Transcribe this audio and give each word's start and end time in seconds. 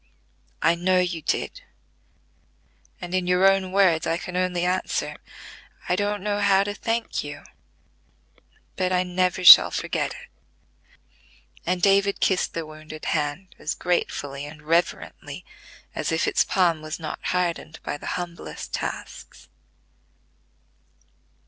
"I 0.63 0.73
know 0.73 0.97
you 0.97 1.21
did; 1.21 1.61
and 2.99 3.13
in 3.13 3.27
your 3.27 3.47
own 3.47 3.71
words 3.71 4.07
I 4.07 4.17
can 4.17 4.35
only 4.35 4.65
answer: 4.65 5.17
'I 5.87 5.95
don't 5.95 6.23
know 6.23 6.39
how 6.39 6.63
to 6.63 6.73
thank 6.73 7.23
you, 7.23 7.43
but 8.75 8.91
I 8.91 9.03
never 9.03 9.43
shall 9.43 9.69
forget 9.69 10.13
it.'" 10.15 10.29
And 11.67 11.83
David 11.83 12.19
kissed 12.19 12.55
the 12.55 12.65
wounded 12.65 13.05
hand 13.05 13.53
as 13.59 13.75
gratefully 13.75 14.43
and 14.47 14.63
reverently 14.63 15.45
as 15.93 16.11
if 16.11 16.27
its 16.27 16.43
palm 16.43 16.81
was 16.81 16.99
not 16.99 17.19
hardened 17.25 17.79
by 17.83 17.99
the 17.99 18.07
humblest 18.17 18.73
tasks. 18.73 19.49